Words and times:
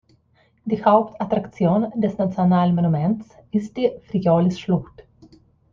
Die 0.65 0.83
Hauptattraktion 0.83 1.91
des 1.93 2.17
National 2.17 2.73
Monuments 2.73 3.29
ist 3.51 3.77
die 3.77 3.91
Frijoles-Schlucht. 4.09 5.05